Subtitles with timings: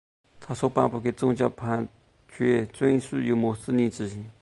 [0.39, 1.87] 他所颁布的宗教判
[2.27, 4.27] 决准许由穆斯林执行。